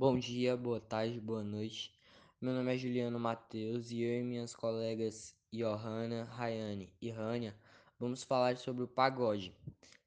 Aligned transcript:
Bom 0.00 0.18
dia, 0.18 0.56
boa 0.56 0.80
tarde, 0.80 1.20
boa 1.20 1.44
noite. 1.44 1.92
Meu 2.40 2.54
nome 2.54 2.74
é 2.74 2.78
Juliano 2.78 3.20
Matheus 3.20 3.90
e 3.90 4.00
eu 4.00 4.20
e 4.20 4.22
minhas 4.22 4.54
colegas 4.54 5.36
Johanna, 5.52 6.24
Rayane 6.24 6.90
e 7.02 7.10
Rania 7.10 7.54
vamos 7.98 8.22
falar 8.22 8.56
sobre 8.56 8.82
o 8.82 8.88
pagode. 8.88 9.54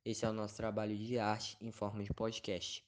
Esse 0.03 0.25
é 0.25 0.29
o 0.31 0.33
nosso 0.33 0.57
trabalho 0.57 0.97
de 0.97 1.19
arte 1.19 1.55
em 1.61 1.71
forma 1.71 2.03
de 2.03 2.11
podcast. 2.11 2.83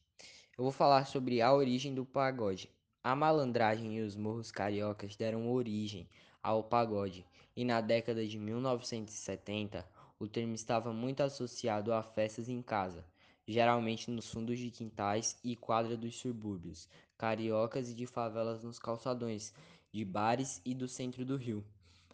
Eu 0.58 0.64
vou 0.64 0.72
falar 0.72 1.06
sobre 1.06 1.44
a 1.44 1.54
origem 1.54 1.94
do 1.94 2.08
pagode. 2.08 2.72
A 3.04 3.16
malandragem 3.16 3.98
e 3.98 4.02
os 4.02 4.16
morros 4.16 4.50
cariocas 4.50 5.16
deram 5.16 5.52
origem 5.52 6.10
ao 6.42 6.64
pagode, 6.64 7.24
e 7.56 7.64
na 7.64 7.82
década 7.82 8.26
de 8.26 8.40
1970 8.40 9.88
o 10.18 10.28
termo 10.28 10.56
estava 10.56 10.92
muito 10.92 11.22
associado 11.22 11.94
a 11.94 12.02
festas 12.02 12.50
em 12.50 12.64
casa 12.64 13.06
geralmente 13.48 14.10
nos 14.10 14.32
fundos 14.32 14.58
de 14.58 14.72
quintais 14.72 15.38
e 15.44 15.56
quadra 15.56 15.96
dos 15.96 16.18
subúrbios, 16.18 16.90
cariocas 17.18 17.90
e 17.90 17.94
de 17.94 18.08
favelas 18.08 18.64
nos 18.64 18.80
calçadões, 18.80 19.54
de 19.92 20.04
bares 20.04 20.62
e 20.66 20.74
do 20.74 20.88
centro 20.88 21.24
do 21.24 21.38
Rio, 21.38 21.64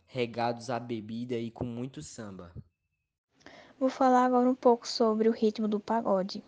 regados 0.08 0.70
a 0.70 0.80
bebida 0.80 1.36
e 1.36 1.50
com 1.50 1.64
muito 1.64 2.02
samba. 2.02 2.52
Vou 3.80 3.90
falar 3.90 4.26
agora 4.26 4.50
um 4.50 4.56
pouco 4.56 4.88
sobre 4.88 5.30
o 5.30 5.32
ritmo 5.32 5.68
do 5.68 5.80
pagode. 5.80 6.44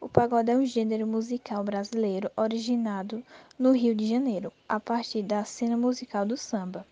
O 0.00 0.08
pagode 0.08 0.50
é 0.50 0.56
um 0.56 0.66
gênero 0.66 1.06
musical 1.06 1.62
brasileiro 1.62 2.30
originado 2.36 3.22
no 3.58 3.72
Rio 3.72 3.94
de 3.94 4.06
Janeiro, 4.06 4.52
a 4.68 4.80
partir 4.80 5.22
da 5.22 5.44
cena 5.44 5.76
musical 5.76 6.26
do 6.26 6.36
samba. 6.36 6.86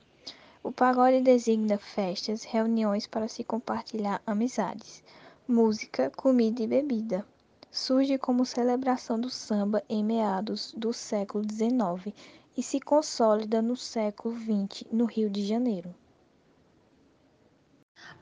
O 0.63 0.71
pagode 0.71 1.21
designa 1.21 1.77
festas, 1.77 2.45
reuniões 2.45 3.07
para 3.07 3.27
se 3.27 3.43
compartilhar 3.43 4.23
amizades, 4.25 5.03
música, 5.49 6.09
comida 6.11 6.63
e 6.63 6.67
bebida 6.67 7.27
surge 7.73 8.19
como 8.19 8.45
celebração 8.45 9.19
do 9.19 9.31
samba 9.31 9.83
em 9.89 10.05
meados 10.05 10.75
do 10.77 10.93
século 10.93 11.43
XIX 11.43 12.15
e 12.55 12.63
se 12.63 12.79
consolida 12.79 13.63
no 13.63 13.77
século 13.77 14.37
XX 14.37 14.85
no 14.93 15.07
Rio 15.07 15.31
de 15.31 15.45
Janeiro. 15.47 15.95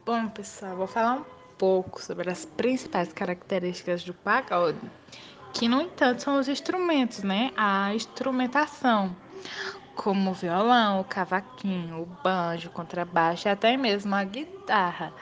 Bom, 0.06 0.28
pessoal, 0.28 0.77
vou 0.77 0.87
falar 0.87 1.17
um 1.17 1.25
pouco 1.59 2.01
sobre 2.01 2.31
as 2.31 2.45
principais 2.45 3.12
características 3.12 4.05
do 4.05 4.15
pagode, 4.15 4.78
que 5.53 5.69
no 5.69 5.83
entanto 5.83 6.23
são 6.23 6.39
os 6.39 6.48
instrumentos, 6.48 7.25
né? 7.25 7.51
A 7.56 7.93
instrumentação, 7.93 9.15
como 10.01 10.31
o 10.31 10.34
violão, 10.34 11.01
o 11.03 11.05
cavaquinho, 11.05 12.01
o 12.01 12.06
banjo, 12.25 12.69
o 12.70 12.73
contrabaixo 12.73 13.47
e 13.47 13.51
até 13.51 13.77
mesmo 13.77 14.15
a 14.15 14.25
guitarra 14.25 15.12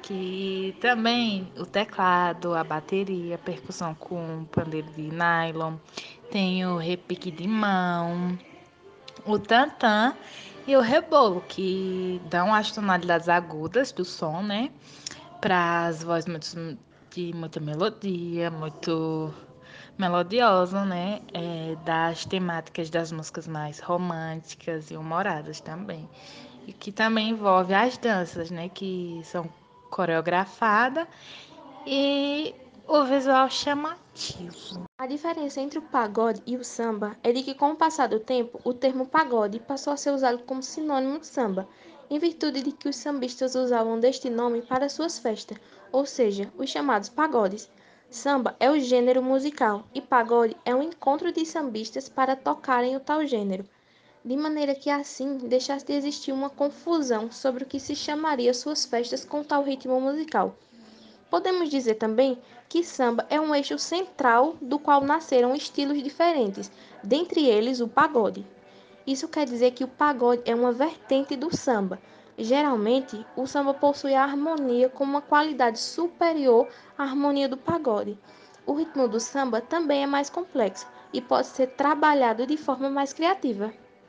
que 0.00 0.76
também 0.80 1.52
o 1.58 1.66
teclado, 1.66 2.54
a 2.54 2.62
bateria, 2.62 3.34
a 3.34 3.38
percussão 3.38 3.96
com 3.96 4.44
pandeiro 4.52 4.88
de 4.92 5.10
nylon, 5.10 5.74
tem 6.30 6.64
o 6.64 6.76
repique 6.76 7.32
de 7.32 7.48
mão, 7.48 8.38
o 9.26 9.40
tantã 9.40 10.14
e 10.68 10.76
o 10.76 10.80
rebolo, 10.80 11.42
que 11.48 12.22
dão 12.30 12.54
as 12.54 12.70
tonalidades 12.70 13.28
agudas 13.28 13.90
do 13.90 14.04
som, 14.04 14.40
né? 14.40 14.70
Para 15.40 15.86
as 15.86 16.04
vozes 16.04 16.28
muito, 16.28 16.78
de 17.10 17.32
muita 17.34 17.58
melodia, 17.58 18.52
muito 18.52 19.34
melodiosa, 19.98 20.84
né? 20.84 21.20
É, 21.32 21.76
das 21.84 22.24
temáticas 22.24 22.90
das 22.90 23.12
músicas 23.12 23.46
mais 23.48 23.80
românticas 23.80 24.90
e 24.90 24.96
humoradas 24.96 25.60
também. 25.60 26.08
E 26.66 26.72
que 26.72 26.92
também 26.92 27.30
envolve 27.30 27.74
as 27.74 27.98
danças, 27.98 28.50
né? 28.50 28.68
Que 28.68 29.20
são 29.24 29.48
coreografada 29.90 31.08
e 31.86 32.54
o 32.86 33.04
visual 33.04 33.50
chamativo. 33.50 34.86
A 34.98 35.06
diferença 35.06 35.60
entre 35.60 35.78
o 35.78 35.82
pagode 35.82 36.42
e 36.46 36.56
o 36.56 36.64
samba 36.64 37.16
é 37.22 37.32
de 37.32 37.42
que, 37.42 37.54
com 37.54 37.70
o 37.70 37.76
passar 37.76 38.08
do 38.08 38.18
tempo, 38.20 38.60
o 38.64 38.74
termo 38.74 39.06
pagode 39.06 39.60
passou 39.60 39.92
a 39.92 39.96
ser 39.96 40.10
usado 40.10 40.42
como 40.44 40.62
sinônimo 40.62 41.18
de 41.20 41.26
samba, 41.26 41.68
em 42.10 42.18
virtude 42.18 42.62
de 42.62 42.72
que 42.72 42.88
os 42.88 42.96
sambistas 42.96 43.54
usavam 43.54 44.00
deste 44.00 44.28
nome 44.28 44.62
para 44.62 44.88
suas 44.88 45.18
festas, 45.18 45.58
ou 45.92 46.04
seja, 46.04 46.52
os 46.56 46.68
chamados 46.68 47.08
pagodes. 47.08 47.70
Samba 48.10 48.56
é 48.58 48.70
o 48.70 48.78
gênero 48.80 49.22
musical 49.22 49.84
e 49.94 50.00
pagode 50.00 50.56
é 50.64 50.74
um 50.74 50.82
encontro 50.82 51.30
de 51.30 51.44
sambistas 51.44 52.08
para 52.08 52.34
tocarem 52.34 52.96
o 52.96 53.00
tal 53.00 53.26
gênero 53.26 53.64
de 54.24 54.36
maneira 54.36 54.74
que 54.74 54.90
assim 54.90 55.38
deixasse 55.38 55.86
de 55.86 55.92
existir 55.94 56.32
uma 56.32 56.50
confusão 56.50 57.30
sobre 57.30 57.64
o 57.64 57.66
que 57.66 57.78
se 57.78 57.94
chamaria 57.94 58.52
suas 58.52 58.84
festas 58.84 59.24
com 59.24 59.42
tal 59.42 59.62
ritmo 59.62 60.00
musical. 60.00 60.54
Podemos 61.30 61.70
dizer 61.70 61.94
também 61.94 62.38
que 62.68 62.84
samba 62.84 63.26
é 63.30 63.40
um 63.40 63.54
eixo 63.54 63.78
central 63.78 64.56
do 64.60 64.78
qual 64.78 65.00
nasceram 65.00 65.54
estilos 65.54 66.02
diferentes, 66.02 66.70
dentre 67.02 67.46
eles 67.46 67.80
o 67.80 67.88
pagode. 67.88 68.46
Isso 69.06 69.28
quer 69.28 69.46
dizer 69.46 69.70
que 69.70 69.84
o 69.84 69.88
pagode 69.88 70.42
é 70.44 70.54
uma 70.54 70.72
vertente 70.72 71.36
do 71.36 71.54
samba. 71.54 71.98
Geralmente, 72.40 73.26
o 73.34 73.48
samba 73.48 73.74
possui 73.74 74.14
a 74.14 74.22
harmonia 74.22 74.88
como 74.88 75.10
uma 75.10 75.20
qualidade 75.20 75.80
superior 75.80 76.68
à 76.96 77.02
harmonia 77.02 77.48
do 77.48 77.56
pagode. 77.56 78.16
O 78.64 78.74
ritmo 78.74 79.08
do 79.08 79.18
samba 79.18 79.60
também 79.60 80.04
é 80.04 80.06
mais 80.06 80.30
complexo 80.30 80.86
e 81.12 81.20
pode 81.20 81.48
ser 81.48 81.66
trabalhado 81.68 82.46
de 82.46 82.56
forma 82.56 82.88
mais 82.88 83.12
criativa. 83.12 83.72